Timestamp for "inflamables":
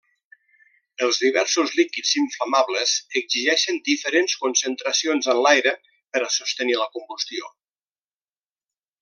2.21-2.93